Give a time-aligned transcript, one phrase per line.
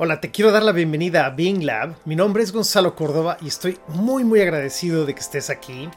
[0.00, 1.96] Hola, te quiero dar la bienvenida a Being Lab.
[2.04, 5.88] Mi nombre es Gonzalo Córdoba y estoy muy muy agradecido de que estés aquí.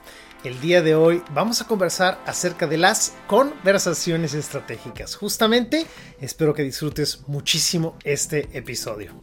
[0.43, 5.15] El día de hoy vamos a conversar acerca de las conversaciones estratégicas.
[5.15, 5.85] Justamente,
[6.19, 9.13] espero que disfrutes muchísimo este episodio.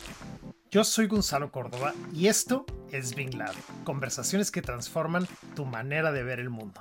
[0.70, 5.26] Yo soy Gonzalo Córdoba y esto es Being Lab, conversaciones que transforman
[5.56, 6.80] tu manera de ver el mundo.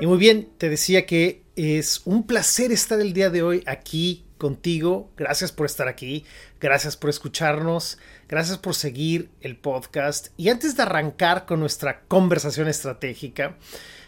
[0.00, 4.24] Y muy bien, te decía que es un placer estar el día de hoy aquí
[4.38, 5.10] contigo.
[5.16, 6.24] Gracias por estar aquí,
[6.60, 10.28] gracias por escucharnos, gracias por seguir el podcast.
[10.36, 13.58] Y antes de arrancar con nuestra conversación estratégica,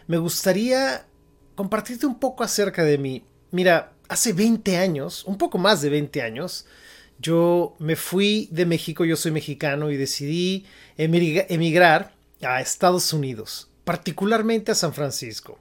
[0.07, 1.05] me gustaría
[1.55, 3.25] compartirte un poco acerca de mí.
[3.51, 6.67] Mira, hace 20 años, un poco más de 20 años,
[7.19, 14.71] yo me fui de México, yo soy mexicano y decidí emigrar a Estados Unidos particularmente
[14.71, 15.59] a San Francisco.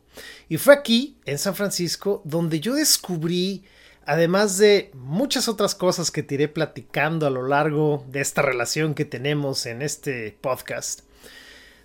[0.49, 3.65] Y fue aquí, en San Francisco, donde yo descubrí,
[4.05, 8.95] además de muchas otras cosas que te iré platicando a lo largo de esta relación
[8.95, 11.01] que tenemos en este podcast,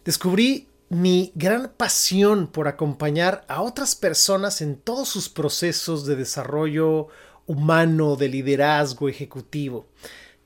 [0.04, 7.08] descubrí mi gran pasión por acompañar a otras personas en todos sus procesos de desarrollo
[7.48, 9.88] humano, de liderazgo ejecutivo.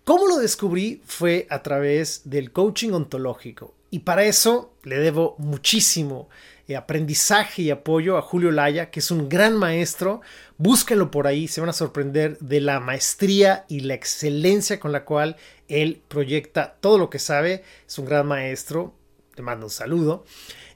[0.06, 1.02] ¿Cómo lo descubrí?
[1.06, 3.76] Fue a través del coaching ontológico.
[3.92, 6.30] Y para eso le debo muchísimo
[6.68, 10.22] eh, aprendizaje y apoyo a Julio Laya, que es un gran maestro.
[10.58, 15.06] Búsquenlo por ahí, se van a sorprender de la maestría y la excelencia con la
[15.06, 17.64] cual él proyecta todo lo que sabe.
[17.88, 18.94] Es un gran maestro,
[19.34, 20.26] te mando un saludo.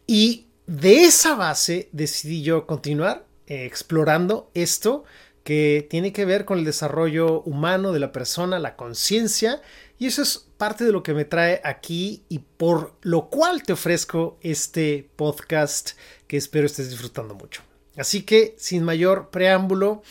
[0.08, 5.04] Y de esa base decidí yo continuar eh, explorando esto
[5.44, 9.62] que tiene que ver con el desarrollo humano de la persona, la conciencia
[10.04, 13.72] y eso es parte de lo que me trae aquí y por lo cual te
[13.72, 15.92] ofrezco este podcast
[16.28, 17.62] que espero estés disfrutando mucho.
[17.96, 20.04] Así que, sin mayor preámbulo,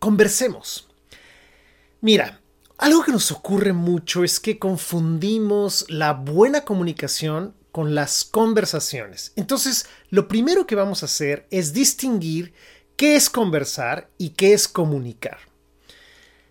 [0.00, 0.88] conversemos.
[2.00, 2.40] Mira,
[2.78, 9.34] algo que nos ocurre mucho es que confundimos la buena comunicación con las conversaciones.
[9.36, 12.54] Entonces, lo primero que vamos a hacer es distinguir
[12.96, 15.51] qué es conversar y qué es comunicar.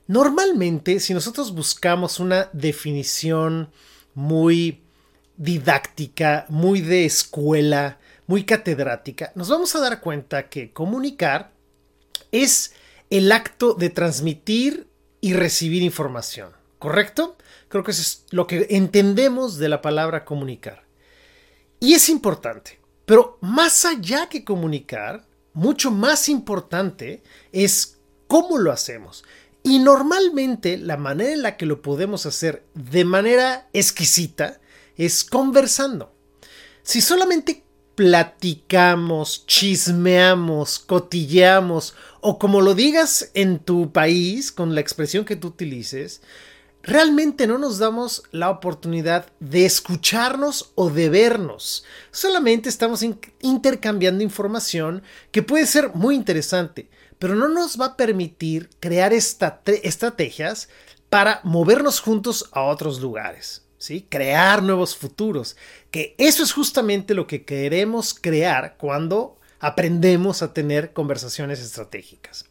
[0.08, 3.72] Normalmente, si nosotros buscamos una definición
[4.14, 4.82] muy
[5.38, 11.52] didáctica, muy de escuela, muy catedrática, nos vamos a dar cuenta que comunicar
[12.32, 12.74] es
[13.10, 14.88] el acto de transmitir
[15.20, 17.38] y recibir información, ¿correcto?
[17.68, 20.84] Creo que eso es lo que entendemos de la palabra comunicar.
[21.80, 27.98] Y es importante, pero más allá que comunicar, mucho más importante es
[28.28, 29.26] cómo lo hacemos.
[29.64, 34.60] Y normalmente la manera en la que lo podemos hacer de manera exquisita
[34.98, 36.14] es conversando.
[36.84, 37.64] Si solamente
[37.96, 45.50] platicamos, chismeamos, cotilleamos o como lo digas en tu país con la expresión que tú
[45.50, 46.22] utilices,
[46.84, 51.84] realmente no nos damos la oportunidad de escucharnos o de vernos.
[52.12, 53.06] Solamente estamos
[53.42, 56.90] intercambiando información que puede ser muy interesante,
[57.22, 60.70] pero no nos va a permitir crear estrategias
[61.08, 64.08] para movernos juntos a otros lugares, ¿sí?
[64.10, 65.56] Crear nuevos futuros,
[65.92, 72.46] que eso es justamente lo que queremos crear cuando aprendemos a tener conversaciones estratégicas.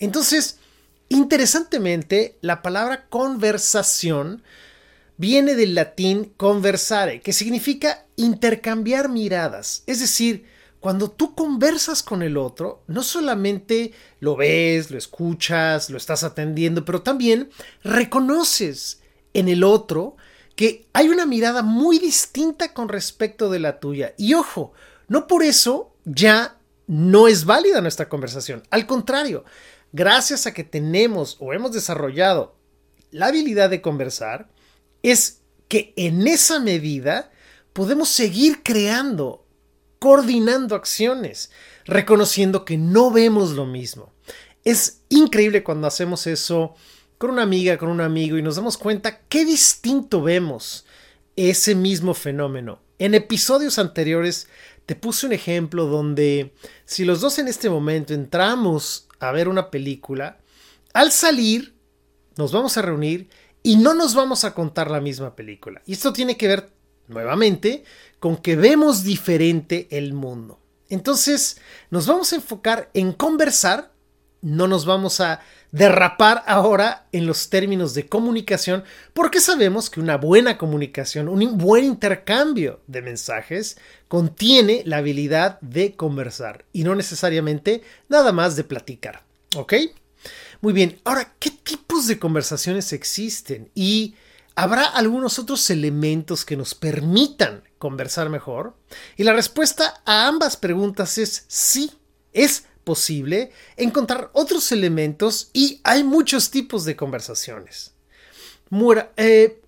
[0.00, 0.58] Entonces,
[1.08, 4.42] interesantemente, la palabra conversación
[5.18, 10.55] viene del latín conversare, que significa intercambiar miradas, es decir,
[10.86, 16.84] cuando tú conversas con el otro, no solamente lo ves, lo escuchas, lo estás atendiendo,
[16.84, 17.50] pero también
[17.82, 19.02] reconoces
[19.34, 20.16] en el otro
[20.54, 24.14] que hay una mirada muy distinta con respecto de la tuya.
[24.16, 24.74] Y ojo,
[25.08, 28.62] no por eso ya no es válida nuestra conversación.
[28.70, 29.44] Al contrario,
[29.90, 32.54] gracias a que tenemos o hemos desarrollado
[33.10, 34.50] la habilidad de conversar,
[35.02, 37.32] es que en esa medida
[37.72, 39.45] podemos seguir creando
[39.98, 41.50] coordinando acciones,
[41.84, 44.12] reconociendo que no vemos lo mismo.
[44.64, 46.74] Es increíble cuando hacemos eso
[47.18, 50.84] con una amiga, con un amigo y nos damos cuenta qué distinto vemos
[51.36, 52.80] ese mismo fenómeno.
[52.98, 54.48] En episodios anteriores
[54.86, 56.54] te puse un ejemplo donde
[56.84, 60.38] si los dos en este momento entramos a ver una película,
[60.92, 61.74] al salir
[62.36, 63.28] nos vamos a reunir
[63.62, 65.82] y no nos vamos a contar la misma película.
[65.86, 66.70] Y esto tiene que ver
[67.08, 67.84] nuevamente
[68.18, 70.58] con que vemos diferente el mundo.
[70.88, 71.60] Entonces,
[71.90, 73.90] nos vamos a enfocar en conversar
[74.46, 75.40] no nos vamos a
[75.72, 81.84] derrapar ahora en los términos de comunicación porque sabemos que una buena comunicación, un buen
[81.84, 83.76] intercambio de mensajes
[84.06, 89.24] contiene la habilidad de conversar y no necesariamente nada más de platicar.
[89.56, 89.74] ¿Ok?
[90.60, 93.70] Muy bien, ahora, ¿qué tipos de conversaciones existen?
[93.74, 94.14] Y
[94.58, 98.74] ¿Habrá algunos otros elementos que nos permitan conversar mejor?
[99.18, 101.92] Y la respuesta a ambas preguntas es sí,
[102.32, 107.92] es posible encontrar otros elementos y hay muchos tipos de conversaciones.
[109.18, 109.60] Eh,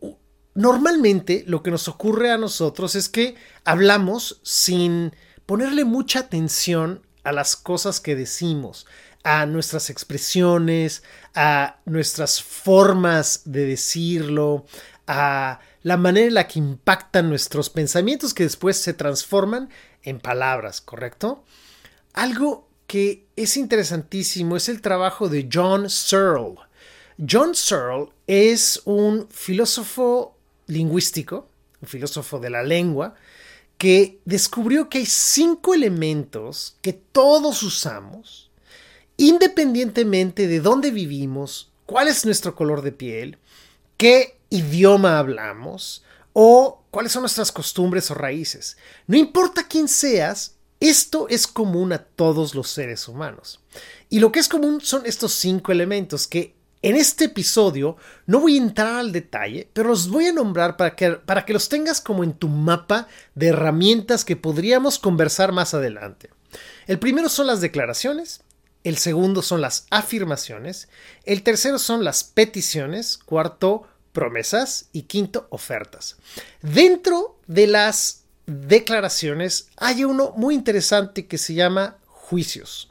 [0.55, 3.35] normalmente lo que nos ocurre a nosotros es que
[3.65, 5.15] hablamos sin
[5.45, 8.87] ponerle mucha atención a las cosas que decimos,
[9.29, 11.03] a nuestras expresiones,
[11.35, 14.65] a nuestras formas de decirlo,
[15.07, 19.69] a la manera en la que impactan nuestros pensamientos que después se transforman
[20.03, 21.45] en palabras, ¿correcto?
[22.15, 26.57] Algo que es interesantísimo es el trabajo de John Searle.
[27.19, 30.39] John Searle es un filósofo
[30.69, 31.51] lingüístico,
[31.83, 33.15] un filósofo de la lengua,
[33.77, 38.48] que descubrió que hay cinco elementos que todos usamos
[39.19, 43.37] independientemente de dónde vivimos, cuál es nuestro color de piel,
[43.99, 48.79] qué idioma hablamos o cuáles son nuestras costumbres o raíces.
[49.07, 53.61] No importa quién seas, esto es común a todos los seres humanos.
[54.09, 58.55] Y lo que es común son estos cinco elementos que en este episodio no voy
[58.55, 62.01] a entrar al detalle, pero los voy a nombrar para que, para que los tengas
[62.01, 66.31] como en tu mapa de herramientas que podríamos conversar más adelante.
[66.87, 68.43] El primero son las declaraciones,
[68.85, 70.89] el segundo son las afirmaciones,
[71.25, 76.17] el tercero son las peticiones, cuarto promesas y quinto ofertas.
[76.63, 82.91] Dentro de las declaraciones hay uno muy interesante que se llama juicios.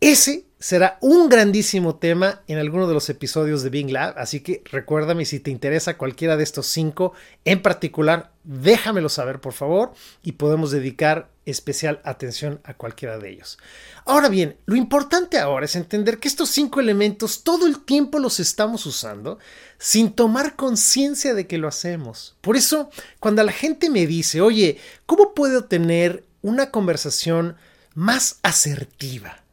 [0.00, 4.62] Ese será un grandísimo tema en alguno de los episodios de Bing Lab, así que
[4.70, 7.12] recuérdame si te interesa cualquiera de estos cinco
[7.44, 9.92] en particular, déjamelo saber por favor
[10.22, 13.58] y podemos dedicar especial atención a cualquiera de ellos.
[14.04, 18.40] Ahora bien, lo importante ahora es entender que estos cinco elementos todo el tiempo los
[18.40, 19.38] estamos usando
[19.78, 22.36] sin tomar conciencia de que lo hacemos.
[22.40, 27.56] Por eso, cuando la gente me dice, oye, ¿cómo puedo tener una conversación
[27.94, 29.44] más asertiva?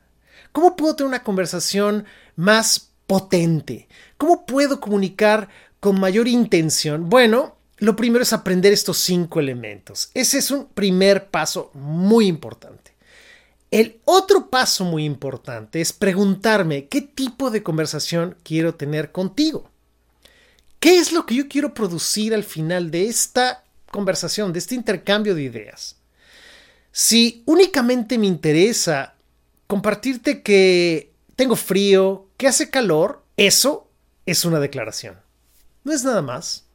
[0.51, 2.05] ¿Cómo puedo tener una conversación
[2.35, 3.87] más potente?
[4.17, 5.49] ¿Cómo puedo comunicar
[5.79, 7.09] con mayor intención?
[7.09, 10.09] Bueno, lo primero es aprender estos cinco elementos.
[10.13, 12.95] Ese es un primer paso muy importante.
[13.69, 19.69] El otro paso muy importante es preguntarme qué tipo de conversación quiero tener contigo.
[20.79, 25.35] ¿Qué es lo que yo quiero producir al final de esta conversación, de este intercambio
[25.35, 25.97] de ideas?
[26.91, 29.15] Si únicamente me interesa
[29.67, 33.89] compartirte que tengo frío, que hace calor, eso
[34.25, 35.19] es una declaración.
[35.83, 36.66] No es nada más.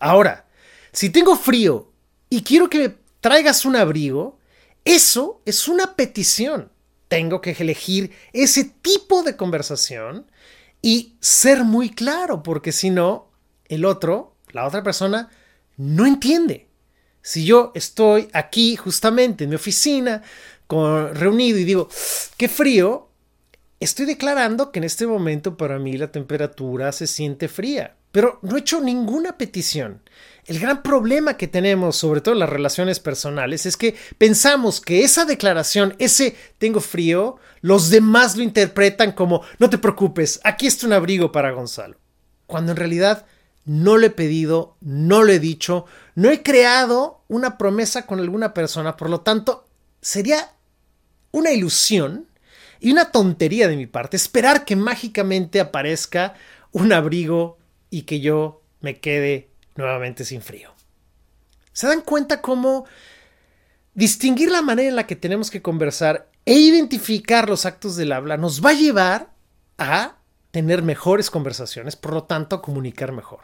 [0.00, 0.46] Ahora,
[0.92, 1.92] si tengo frío
[2.28, 4.38] y quiero que me traigas un abrigo,
[4.84, 6.72] eso es una petición.
[7.06, 10.26] Tengo que elegir ese tipo de conversación
[10.82, 13.30] y ser muy claro, porque si no,
[13.66, 15.28] el otro, la otra persona,
[15.76, 16.68] no entiende.
[17.22, 20.22] Si yo estoy aquí justamente en mi oficina
[20.68, 21.88] reunido y digo,
[22.36, 23.10] qué frío,
[23.80, 28.56] estoy declarando que en este momento para mí la temperatura se siente fría, pero no
[28.56, 30.02] he hecho ninguna petición.
[30.46, 35.04] El gran problema que tenemos, sobre todo en las relaciones personales, es que pensamos que
[35.04, 40.86] esa declaración, ese tengo frío, los demás lo interpretan como no te preocupes, aquí está
[40.86, 41.98] un abrigo para Gonzalo.
[42.46, 43.26] Cuando en realidad
[43.64, 45.84] no le he pedido, no lo he dicho,
[46.16, 49.68] no he creado una promesa con alguna persona, por lo tanto,
[50.00, 50.52] sería
[51.30, 52.26] una ilusión
[52.80, 56.34] y una tontería de mi parte esperar que mágicamente aparezca
[56.72, 57.59] un abrigo
[57.90, 60.72] y que yo me quede nuevamente sin frío.
[61.72, 62.86] ¿Se dan cuenta cómo
[63.94, 68.36] distinguir la manera en la que tenemos que conversar e identificar los actos del habla
[68.36, 69.30] nos va a llevar
[69.78, 70.16] a
[70.50, 73.40] tener mejores conversaciones, por lo tanto a comunicar mejor?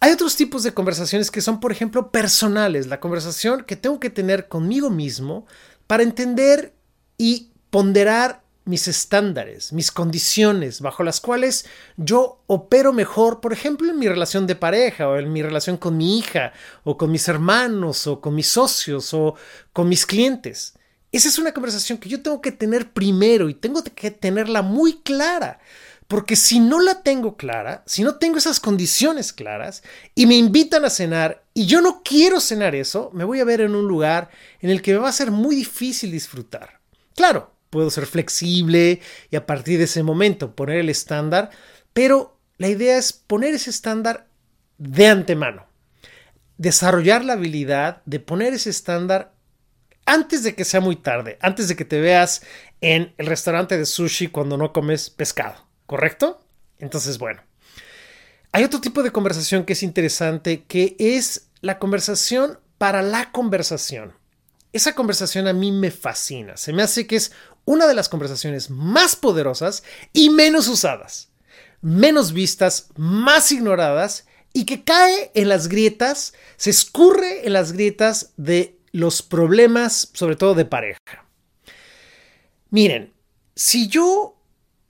[0.00, 4.10] Hay otros tipos de conversaciones que son, por ejemplo, personales, la conversación que tengo que
[4.10, 5.46] tener conmigo mismo
[5.88, 6.72] para entender
[7.16, 11.64] y ponderar mis estándares, mis condiciones bajo las cuales
[11.96, 15.96] yo opero mejor, por ejemplo, en mi relación de pareja o en mi relación con
[15.96, 16.52] mi hija
[16.84, 19.34] o con mis hermanos o con mis socios o
[19.72, 20.74] con mis clientes.
[21.10, 25.00] Esa es una conversación que yo tengo que tener primero y tengo que tenerla muy
[25.00, 25.60] clara.
[26.06, 29.82] Porque si no la tengo clara, si no tengo esas condiciones claras
[30.14, 33.62] y me invitan a cenar y yo no quiero cenar eso, me voy a ver
[33.62, 36.80] en un lugar en el que me va a ser muy difícil disfrutar.
[37.14, 41.50] Claro, puedo ser flexible y a partir de ese momento poner el estándar,
[41.92, 44.28] pero la idea es poner ese estándar
[44.78, 45.66] de antemano,
[46.56, 49.32] desarrollar la habilidad de poner ese estándar
[50.06, 52.42] antes de que sea muy tarde, antes de que te veas
[52.80, 56.42] en el restaurante de sushi cuando no comes pescado, ¿correcto?
[56.78, 57.42] Entonces, bueno.
[58.52, 64.14] Hay otro tipo de conversación que es interesante, que es la conversación para la conversación.
[64.72, 66.56] Esa conversación a mí me fascina.
[66.56, 67.32] Se me hace que es
[67.68, 69.82] una de las conversaciones más poderosas
[70.14, 71.28] y menos usadas,
[71.82, 78.32] menos vistas, más ignoradas y que cae en las grietas, se escurre en las grietas
[78.38, 81.26] de los problemas, sobre todo de pareja.
[82.70, 83.12] Miren,
[83.54, 84.40] si yo,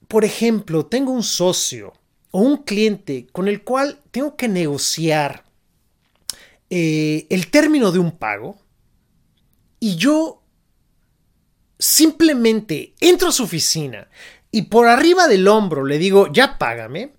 [0.06, 1.94] por ejemplo, tengo un socio
[2.30, 5.44] o un cliente con el cual tengo que negociar
[6.70, 8.56] eh, el término de un pago
[9.80, 10.44] y yo
[11.78, 14.08] simplemente entro a su oficina
[14.50, 17.12] y por arriba del hombro le digo, ya págame,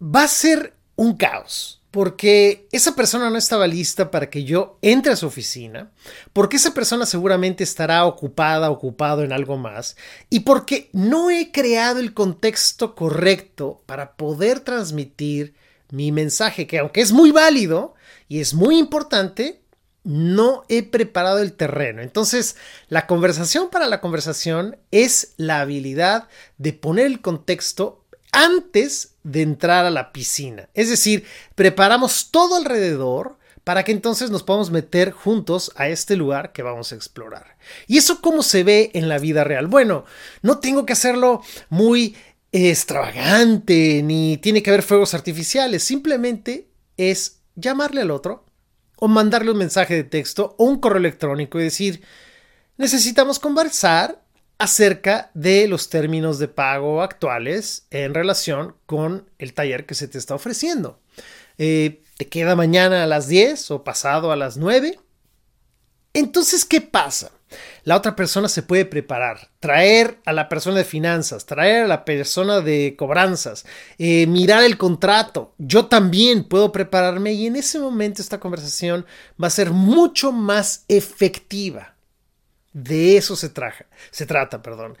[0.00, 5.12] va a ser un caos porque esa persona no estaba lista para que yo entre
[5.12, 5.92] a su oficina,
[6.32, 9.96] porque esa persona seguramente estará ocupada, ocupado en algo más,
[10.28, 15.54] y porque no he creado el contexto correcto para poder transmitir
[15.92, 17.94] mi mensaje, que aunque es muy válido
[18.26, 19.62] y es muy importante,
[20.04, 22.02] no he preparado el terreno.
[22.02, 22.56] Entonces,
[22.88, 29.86] la conversación para la conversación es la habilidad de poner el contexto antes de entrar
[29.86, 30.68] a la piscina.
[30.74, 36.52] Es decir, preparamos todo alrededor para que entonces nos podamos meter juntos a este lugar
[36.52, 37.56] que vamos a explorar.
[37.86, 39.66] ¿Y eso cómo se ve en la vida real?
[39.66, 40.04] Bueno,
[40.42, 42.14] no tengo que hacerlo muy
[42.52, 48.43] extravagante, ni tiene que haber fuegos artificiales, simplemente es llamarle al otro
[49.04, 52.02] o mandarle un mensaje de texto o un correo electrónico y decir,
[52.78, 54.24] necesitamos conversar
[54.56, 60.16] acerca de los términos de pago actuales en relación con el taller que se te
[60.16, 61.00] está ofreciendo.
[61.58, 64.98] Eh, ¿Te queda mañana a las 10 o pasado a las 9?
[66.14, 67.32] Entonces, ¿qué pasa?
[67.84, 72.04] La otra persona se puede preparar, traer a la persona de finanzas, traer a la
[72.04, 73.66] persona de cobranzas,
[73.98, 75.54] eh, mirar el contrato.
[75.58, 79.04] Yo también puedo prepararme y en ese momento esta conversación
[79.42, 81.94] va a ser mucho más efectiva.
[82.72, 83.52] De eso se,
[84.10, 84.96] se trata, perdón.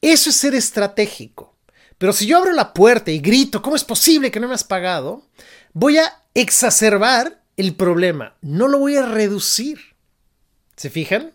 [0.00, 1.56] Eso es ser estratégico.
[1.98, 4.64] Pero si yo abro la puerta y grito, ¿cómo es posible que no me has
[4.64, 5.22] pagado?
[5.72, 9.97] Voy a exacerbar el problema, no lo voy a reducir.
[10.78, 11.32] ¿Se fijan?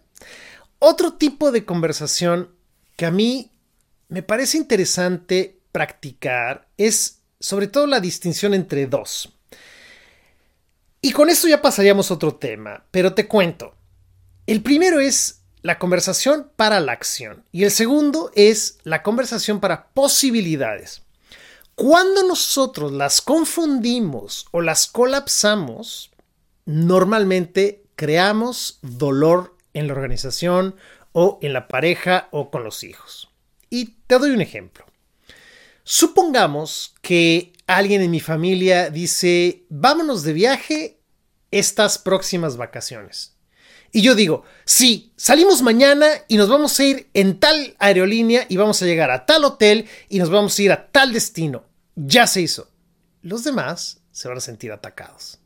[0.79, 2.49] Otro tipo de conversación
[2.95, 3.51] que a mí
[4.07, 9.33] me parece interesante practicar es sobre todo la distinción entre dos.
[11.01, 13.75] Y con esto ya pasaríamos a otro tema, pero te cuento.
[14.47, 17.43] El primero es la conversación para la acción.
[17.51, 21.01] Y el segundo es la conversación para posibilidades.
[21.75, 26.11] Cuando nosotros las confundimos o las colapsamos,
[26.65, 30.75] normalmente creamos dolor en la organización
[31.13, 33.31] o en la pareja o con los hijos.
[33.69, 34.85] Y te doy un ejemplo.
[35.85, 40.99] Supongamos que alguien en mi familia dice, vámonos de viaje
[41.49, 43.37] estas próximas vacaciones.
[43.93, 48.57] Y yo digo, sí, salimos mañana y nos vamos a ir en tal aerolínea y
[48.57, 51.63] vamos a llegar a tal hotel y nos vamos a ir a tal destino.
[51.95, 52.69] Ya se hizo.
[53.21, 55.39] Los demás se van a sentir atacados.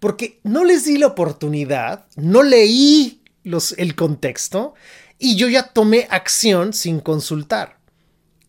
[0.00, 4.74] Porque no les di la oportunidad, no leí los, el contexto
[5.18, 7.78] y yo ya tomé acción sin consultar.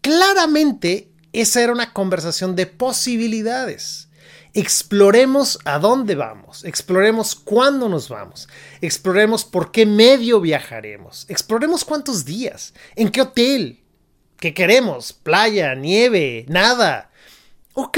[0.01, 4.09] Claramente, esa era una conversación de posibilidades.
[4.55, 8.47] Exploremos a dónde vamos, exploremos cuándo nos vamos,
[8.81, 13.83] exploremos por qué medio viajaremos, exploremos cuántos días, en qué hotel,
[14.37, 17.09] qué queremos, playa, nieve, nada.
[17.73, 17.97] Ok,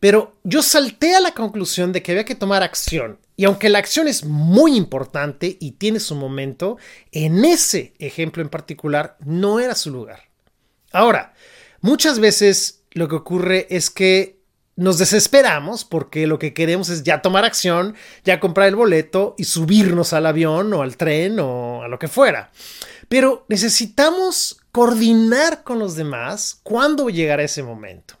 [0.00, 3.18] pero yo salté a la conclusión de que había que tomar acción.
[3.36, 6.76] Y aunque la acción es muy importante y tiene su momento,
[7.12, 10.22] en ese ejemplo en particular no era su lugar.
[10.92, 11.34] Ahora,
[11.80, 14.38] muchas veces lo que ocurre es que
[14.74, 19.44] nos desesperamos porque lo que queremos es ya tomar acción, ya comprar el boleto y
[19.44, 22.52] subirnos al avión o al tren o a lo que fuera.
[23.08, 28.17] Pero necesitamos coordinar con los demás cuándo llegará ese momento.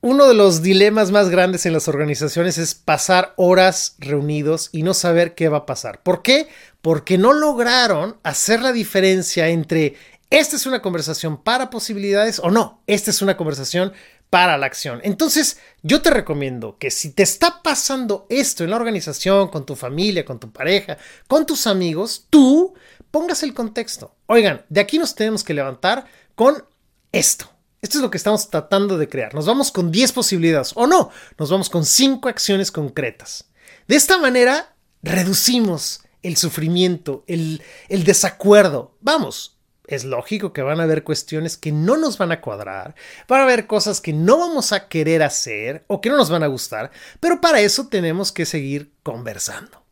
[0.00, 4.94] Uno de los dilemas más grandes en las organizaciones es pasar horas reunidos y no
[4.94, 6.02] saber qué va a pasar.
[6.02, 6.48] ¿Por qué?
[6.82, 9.96] Porque no lograron hacer la diferencia entre
[10.30, 13.92] esta es una conversación para posibilidades o no, esta es una conversación
[14.30, 15.00] para la acción.
[15.02, 19.74] Entonces, yo te recomiendo que si te está pasando esto en la organización, con tu
[19.74, 22.74] familia, con tu pareja, con tus amigos, tú
[23.10, 24.14] póngase el contexto.
[24.26, 26.62] Oigan, de aquí nos tenemos que levantar con
[27.10, 27.57] esto.
[27.80, 29.34] Esto es lo que estamos tratando de crear.
[29.34, 33.50] Nos vamos con 10 posibilidades o no, nos vamos con 5 acciones concretas.
[33.86, 38.96] De esta manera reducimos el sufrimiento, el, el desacuerdo.
[39.00, 39.58] Vamos,
[39.88, 42.94] es lógico que van a haber cuestiones que no nos van a cuadrar,
[43.26, 46.42] van a haber cosas que no vamos a querer hacer o que no nos van
[46.42, 49.82] a gustar, pero para eso tenemos que seguir conversando.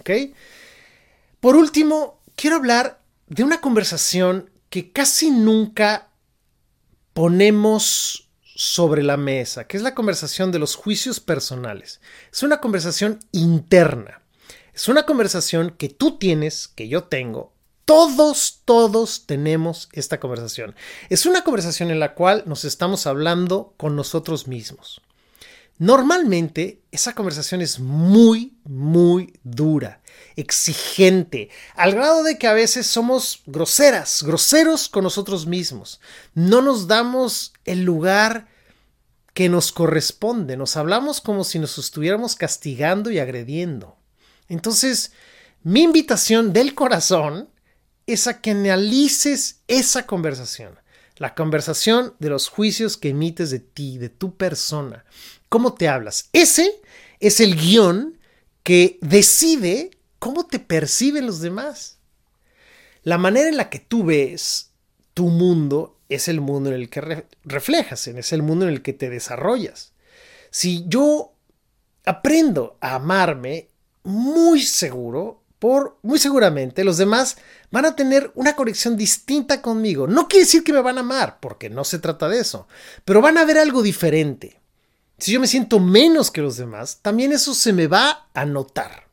[0.00, 0.10] ¿Ok?
[1.40, 6.05] Por último, quiero hablar de una conversación que casi nunca
[7.16, 12.02] ponemos sobre la mesa, que es la conversación de los juicios personales.
[12.30, 14.20] Es una conversación interna.
[14.74, 17.54] Es una conversación que tú tienes, que yo tengo,
[17.86, 20.74] todos, todos tenemos esta conversación.
[21.08, 25.00] Es una conversación en la cual nos estamos hablando con nosotros mismos.
[25.78, 30.00] Normalmente esa conversación es muy, muy dura,
[30.36, 36.00] exigente, al grado de que a veces somos groseras, groseros con nosotros mismos.
[36.34, 38.48] No nos damos el lugar
[39.34, 43.98] que nos corresponde, nos hablamos como si nos estuviéramos castigando y agrediendo.
[44.48, 45.12] Entonces,
[45.62, 47.50] mi invitación del corazón
[48.06, 50.78] es a que analices esa conversación.
[51.16, 55.04] La conversación de los juicios que emites de ti, de tu persona.
[55.48, 56.28] ¿Cómo te hablas?
[56.32, 56.80] Ese
[57.20, 58.18] es el guion
[58.62, 61.98] que decide cómo te perciben los demás.
[63.02, 64.70] La manera en la que tú ves
[65.14, 68.92] tu mundo es el mundo en el que reflejas, es el mundo en el que
[68.92, 69.92] te desarrollas.
[70.50, 71.32] Si yo
[72.04, 73.68] aprendo a amarme,
[74.02, 77.36] muy seguro por muy seguramente los demás
[77.70, 80.06] van a tener una conexión distinta conmigo.
[80.06, 82.68] No quiere decir que me van a amar, porque no se trata de eso,
[83.04, 84.60] pero van a ver algo diferente.
[85.18, 89.08] Si yo me siento menos que los demás, también eso se me va a notar.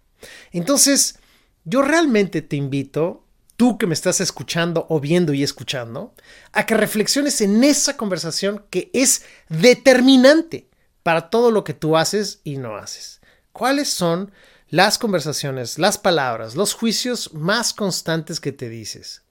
[0.51, 1.19] Entonces,
[1.63, 6.13] yo realmente te invito, tú que me estás escuchando o viendo y escuchando,
[6.51, 10.69] a que reflexiones en esa conversación que es determinante
[11.03, 13.21] para todo lo que tú haces y no haces.
[13.51, 14.31] ¿Cuáles son
[14.73, 19.21] las conversaciones, las palabras, los juicios más constantes que te dices.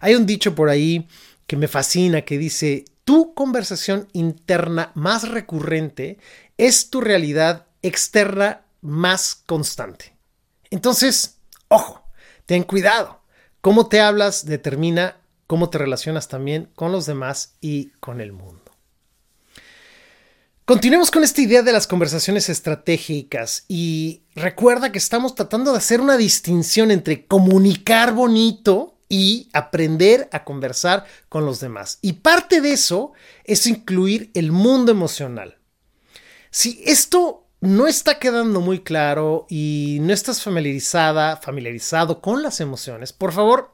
[0.00, 1.06] Hay un dicho por ahí
[1.46, 6.18] que me fascina que dice, tu conversación interna más recurrente
[6.58, 10.16] es tu realidad externa más constante.
[10.70, 11.36] Entonces,
[11.68, 12.02] ojo,
[12.46, 13.20] ten cuidado.
[13.60, 18.72] Cómo te hablas determina cómo te relacionas también con los demás y con el mundo.
[20.64, 26.00] Continuemos con esta idea de las conversaciones estratégicas y recuerda que estamos tratando de hacer
[26.00, 31.98] una distinción entre comunicar bonito y aprender a conversar con los demás.
[32.02, 33.12] Y parte de eso
[33.44, 35.58] es incluir el mundo emocional.
[36.50, 43.12] Si esto no está quedando muy claro y no estás familiarizada, familiarizado con las emociones,
[43.12, 43.72] por favor,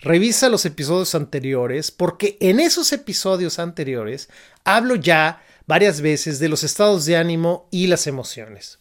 [0.00, 4.28] revisa los episodios anteriores porque en esos episodios anteriores
[4.64, 8.78] hablo ya varias veces de los estados de ánimo y las emociones.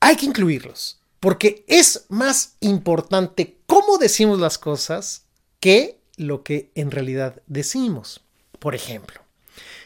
[0.00, 5.26] Hay que incluirlos, porque es más importante cómo decimos las cosas
[5.60, 8.24] que lo que en realidad decimos.
[8.58, 9.20] Por ejemplo,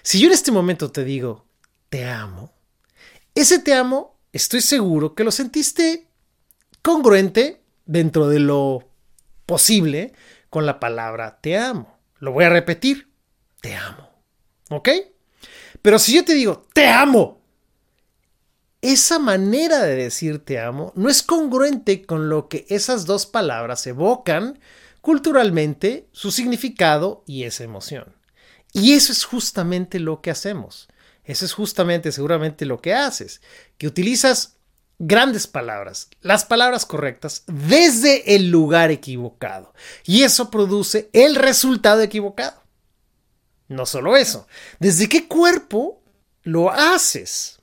[0.03, 1.47] si yo en este momento te digo,
[1.89, 2.53] te amo,
[3.35, 6.09] ese te amo, estoy seguro que lo sentiste
[6.83, 8.89] congruente dentro de lo
[9.47, 10.13] posible
[10.51, 11.99] con la palabra te amo.
[12.19, 13.09] Lo voy a repetir,
[13.61, 14.11] te amo.
[14.71, 14.89] ¿Ok?
[15.81, 17.42] Pero si yo te digo, te amo,
[18.83, 23.87] esa manera de decir te amo no es congruente con lo que esas dos palabras
[23.87, 24.59] evocan
[25.01, 28.15] culturalmente, su significado y esa emoción.
[28.73, 30.89] Y eso es justamente lo que hacemos.
[31.25, 33.41] Eso es justamente seguramente lo que haces,
[33.79, 34.57] que utilizas
[34.99, 39.75] grandes palabras, las palabras correctas, desde el lugar equivocado.
[40.05, 42.63] Y eso produce el resultado equivocado.
[43.69, 44.47] No solo eso,
[44.81, 46.03] ¿desde qué cuerpo
[46.43, 47.62] lo haces?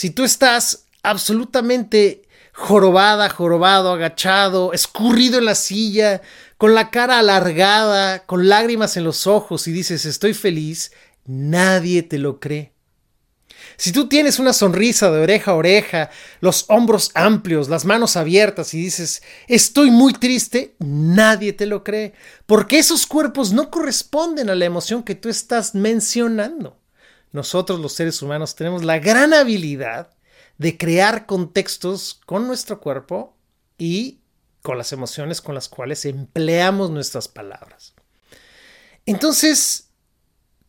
[0.00, 2.22] Si tú estás absolutamente
[2.54, 6.22] jorobada, jorobado, agachado, escurrido en la silla,
[6.56, 10.92] con la cara alargada, con lágrimas en los ojos y dices estoy feliz,
[11.26, 12.72] nadie te lo cree.
[13.76, 16.10] Si tú tienes una sonrisa de oreja a oreja,
[16.40, 22.14] los hombros amplios, las manos abiertas y dices, estoy muy triste, nadie te lo cree,
[22.46, 26.79] porque esos cuerpos no corresponden a la emoción que tú estás mencionando.
[27.32, 30.10] Nosotros los seres humanos tenemos la gran habilidad
[30.58, 33.36] de crear contextos con nuestro cuerpo
[33.78, 34.20] y
[34.62, 37.94] con las emociones con las cuales empleamos nuestras palabras.
[39.06, 39.88] Entonces,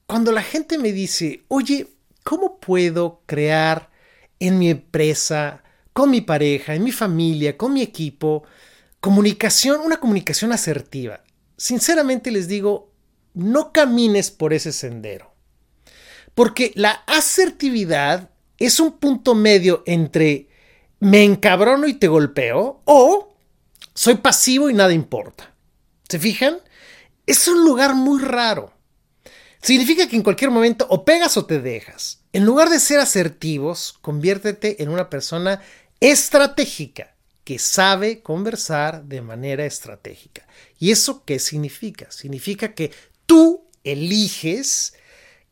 [0.05, 1.87] cuando la gente me dice, oye,
[2.23, 3.91] ¿cómo puedo crear
[4.41, 8.43] en mi empresa, con mi pareja, en mi familia, con mi equipo,
[8.99, 11.23] comunicación, una comunicación asertiva.
[11.57, 12.91] Sinceramente les digo,
[13.33, 15.30] no camines por ese sendero.
[16.33, 20.47] Porque la asertividad es un punto medio entre
[20.99, 23.35] me encabrono y te golpeo o
[23.93, 25.53] soy pasivo y nada importa.
[26.07, 26.57] ¿Se fijan?
[27.25, 28.73] Es un lugar muy raro.
[29.61, 32.21] Significa que en cualquier momento o pegas o te dejas.
[32.33, 35.61] En lugar de ser asertivos, conviértete en una persona
[35.99, 40.47] estratégica que sabe conversar de manera estratégica.
[40.79, 42.11] ¿Y eso qué significa?
[42.11, 42.91] Significa que
[43.25, 44.93] tú eliges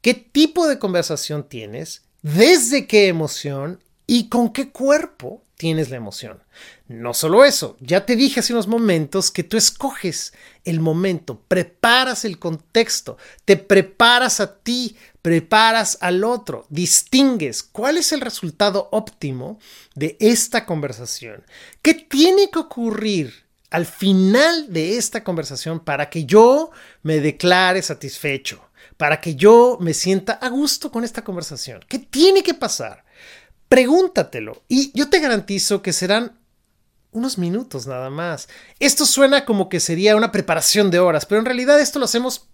[0.01, 6.41] qué tipo de conversación tienes, desde qué emoción y con qué cuerpo tienes la emoción.
[6.87, 10.33] No solo eso, ya te dije hace unos momentos que tú escoges
[10.63, 18.13] el momento, preparas el contexto, te preparas a ti, preparas al otro, distingues cuál es
[18.13, 19.59] el resultado óptimo
[19.95, 21.43] de esta conversación.
[21.81, 26.71] ¿Qué tiene que ocurrir al final de esta conversación para que yo
[27.03, 28.68] me declare satisfecho?
[28.99, 31.79] Para que yo me sienta a gusto con esta conversación.
[31.87, 33.05] ¿Qué tiene que pasar?
[33.69, 36.37] Pregúntatelo y yo te garantizo que serán
[37.11, 38.49] unos minutos nada más.
[38.77, 42.49] Esto suena como que sería una preparación de horas, pero en realidad esto lo hacemos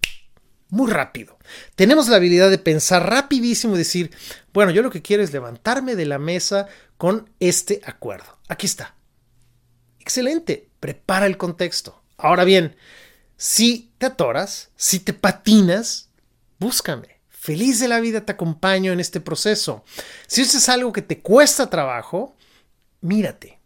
[0.69, 1.39] muy rápido.
[1.73, 4.11] Tenemos la habilidad de pensar rapidísimo y decir,
[4.53, 6.67] bueno, yo lo que quiero es levantarme de la mesa
[6.99, 8.37] con este acuerdo.
[8.49, 8.95] Aquí está.
[9.99, 12.03] Excelente, prepara el contexto.
[12.17, 12.75] Ahora bien,
[13.35, 16.04] si te atoras, si te patinas,
[16.59, 17.21] búscame.
[17.29, 19.83] Feliz de la vida te acompaño en este proceso.
[20.27, 22.35] Si eso es algo que te cuesta trabajo,
[23.01, 23.59] mírate.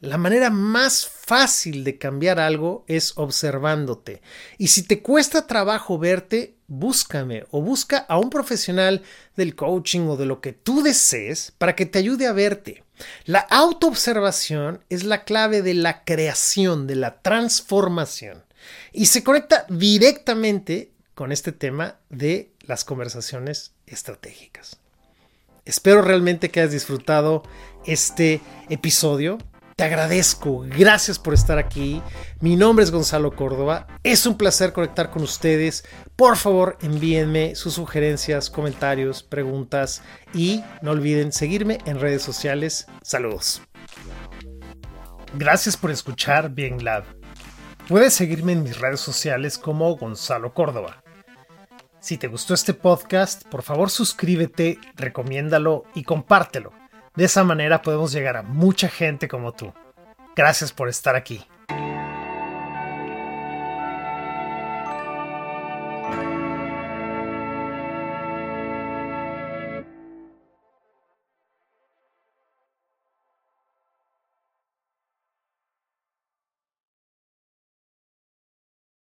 [0.00, 4.22] La manera más fácil de cambiar algo es observándote.
[4.56, 9.02] Y si te cuesta trabajo verte, búscame o busca a un profesional
[9.36, 12.82] del coaching o de lo que tú desees para que te ayude a verte.
[13.26, 18.42] La autoobservación es la clave de la creación, de la transformación.
[18.92, 20.89] Y se conecta directamente
[21.20, 24.80] con este tema de las conversaciones estratégicas.
[25.66, 27.42] Espero realmente que hayas disfrutado
[27.84, 29.36] este episodio.
[29.76, 32.00] Te agradezco, gracias por estar aquí.
[32.40, 33.86] Mi nombre es Gonzalo Córdoba.
[34.02, 35.84] Es un placer conectar con ustedes.
[36.16, 40.00] Por favor, envíenme sus sugerencias, comentarios, preguntas
[40.32, 42.86] y no olviden seguirme en redes sociales.
[43.02, 43.60] Saludos.
[45.34, 47.04] Gracias por escuchar Bien Lab.
[47.88, 51.02] Puedes seguirme en mis redes sociales como Gonzalo Córdoba.
[52.00, 56.72] Si te gustó este podcast, por favor suscríbete, recomiéndalo y compártelo.
[57.14, 59.74] De esa manera podemos llegar a mucha gente como tú.
[60.34, 61.44] Gracias por estar aquí.